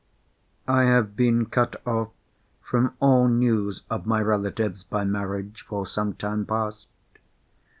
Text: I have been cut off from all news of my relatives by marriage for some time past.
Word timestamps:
I 0.67 0.85
have 0.85 1.15
been 1.15 1.45
cut 1.45 1.79
off 1.85 2.09
from 2.63 2.95
all 2.99 3.27
news 3.27 3.83
of 3.87 4.07
my 4.07 4.19
relatives 4.19 4.83
by 4.83 5.03
marriage 5.03 5.61
for 5.61 5.85
some 5.85 6.13
time 6.13 6.43
past. 6.43 6.87